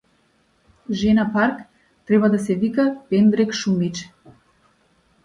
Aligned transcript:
Жена 1.01 1.25
парк 1.33 1.59
треба 2.05 2.29
да 2.29 2.39
се 2.39 2.55
вика 2.55 2.97
пендрек 3.09 3.53
шумиче! 3.53 4.11